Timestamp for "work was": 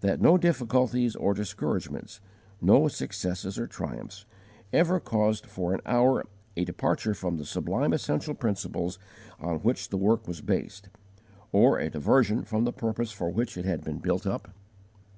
9.98-10.40